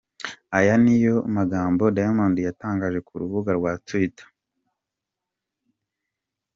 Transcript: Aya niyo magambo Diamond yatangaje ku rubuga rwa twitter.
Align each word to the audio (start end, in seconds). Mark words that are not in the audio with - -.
Aya 0.57 0.73
niyo 0.83 1.15
magambo 1.37 1.83
Diamond 1.97 2.35
yatangaje 2.47 2.99
ku 3.07 3.13
rubuga 3.21 3.51
rwa 3.57 3.73
twitter. 3.87 4.27